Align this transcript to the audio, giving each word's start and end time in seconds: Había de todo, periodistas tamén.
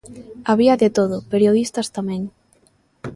Había 0.49 0.77
de 0.81 0.89
todo, 0.97 1.17
periodistas 1.31 1.91
tamén. 1.95 2.21